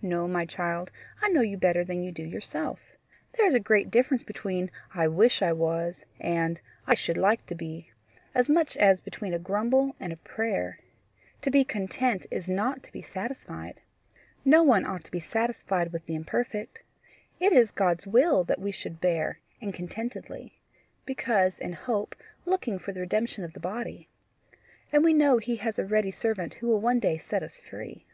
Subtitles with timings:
[0.00, 2.78] "No, my child; I know you better than you do yourself.
[3.32, 7.56] There is a great difference between I WISH I WAS and I SHOULD LIKE TO
[7.56, 7.90] BE
[8.36, 10.78] as much as between a grumble and a prayer.
[11.42, 13.80] To be content is not to be satisfied.
[14.44, 16.84] No one ought to be satisfied with the imperfect.
[17.40, 20.60] It is God's will that we should bear, and contentedly
[21.04, 22.14] because in hope,
[22.46, 24.08] looking for the redemption of the body.
[24.92, 28.06] And we know he has a ready servant who will one day set us free."